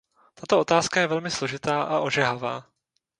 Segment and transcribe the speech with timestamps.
[0.33, 2.63] Tato otázka je velmi složitá a ožehavá.